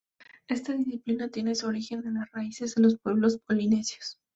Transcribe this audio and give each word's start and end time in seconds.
Esta 0.47 0.73
disciplina 0.73 1.29
tiene 1.29 1.53
su 1.53 1.67
origen 1.67 2.03
en 2.07 2.15
las 2.15 2.31
raíces 2.31 2.73
de 2.73 2.81
los 2.81 2.97
pueblos 2.97 3.37
polinesios. 3.37 4.17